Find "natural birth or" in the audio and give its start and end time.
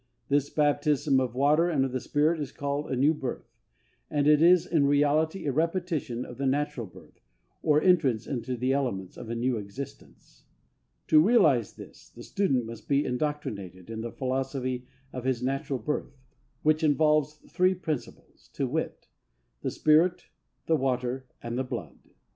6.47-7.79